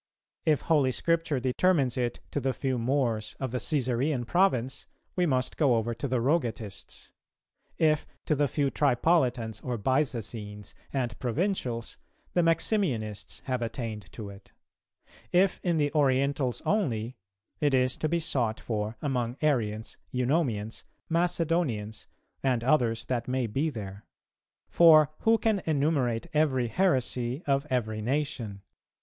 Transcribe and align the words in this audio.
If 0.45 0.61
holy 0.61 0.91
Scripture 0.91 1.39
determines 1.39 1.95
it 1.95 2.21
to 2.31 2.39
the 2.39 2.53
few 2.53 2.79
Moors 2.79 3.35
of 3.39 3.51
the 3.51 3.59
Cæsarean 3.59 4.25
province, 4.25 4.87
we 5.15 5.27
must 5.27 5.57
go 5.57 5.75
over 5.75 5.93
to 5.93 6.07
the 6.07 6.19
Rogatists: 6.19 7.11
if 7.77 8.07
to 8.25 8.33
the 8.33 8.47
few 8.47 8.71
Tripolitans 8.71 9.63
or 9.63 9.77
Byzacenes 9.77 10.73
and 10.91 11.19
Provincials, 11.19 11.99
the 12.33 12.41
Maximianists 12.41 13.41
have 13.43 13.61
attained 13.61 14.11
to 14.13 14.31
it; 14.31 14.51
if 15.31 15.59
in 15.61 15.77
the 15.77 15.93
Orientals 15.93 16.63
only, 16.65 17.15
it 17.59 17.75
is 17.75 17.95
to 17.97 18.09
be 18.09 18.17
sought 18.17 18.59
for 18.59 18.97
among 19.03 19.37
Arians, 19.43 19.97
Eunomians, 20.11 20.83
Macedonians, 21.09 22.07
and 22.41 22.63
others 22.63 23.05
that 23.05 23.27
may 23.27 23.45
be 23.45 23.69
there; 23.69 24.07
for 24.67 25.11
who 25.19 25.37
can 25.37 25.61
enumerate 25.67 26.25
every 26.33 26.69
heresy 26.69 27.43
of 27.45 27.67
every 27.69 28.01
nation? 28.01 28.63